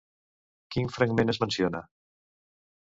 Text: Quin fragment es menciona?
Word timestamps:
Quin 0.77 0.89
fragment 0.95 1.35
es 1.35 1.43
menciona? 1.45 1.85